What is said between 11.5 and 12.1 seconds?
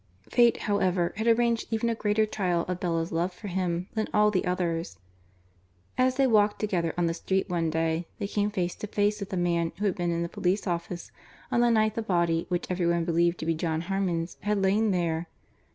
on the night the